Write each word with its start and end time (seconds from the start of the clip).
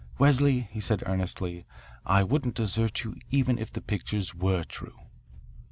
"Wesley," 0.17 0.67
he 0.71 0.79
said 0.79 1.03
earnestly, 1.05 1.63
"I 2.07 2.23
wouldn't 2.23 2.55
desert 2.55 3.03
you 3.03 3.17
even 3.29 3.59
if 3.59 3.71
the 3.71 3.81
pictures 3.81 4.33
were 4.33 4.63
true." 4.63 4.97